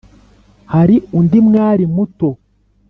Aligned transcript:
hari 0.73 0.95
undi 1.17 1.37
mwali 1.47 1.83
muto 1.95 2.29